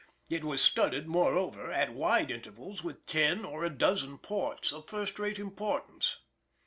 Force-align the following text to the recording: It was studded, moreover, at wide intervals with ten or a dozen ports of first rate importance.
It 0.31 0.43
was 0.43 0.63
studded, 0.63 1.07
moreover, 1.07 1.69
at 1.71 1.93
wide 1.93 2.31
intervals 2.31 2.83
with 2.83 3.05
ten 3.05 3.45
or 3.45 3.63
a 3.63 3.69
dozen 3.69 4.17
ports 4.17 4.71
of 4.73 4.89
first 4.89 5.19
rate 5.19 5.37
importance. 5.37 6.17